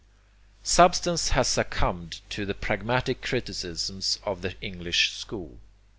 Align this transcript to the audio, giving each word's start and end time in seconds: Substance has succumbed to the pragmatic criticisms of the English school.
Substance 0.63 1.29
has 1.29 1.47
succumbed 1.47 2.21
to 2.31 2.43
the 2.43 2.55
pragmatic 2.55 3.21
criticisms 3.21 4.17
of 4.25 4.41
the 4.41 4.59
English 4.59 5.15
school. 5.15 5.59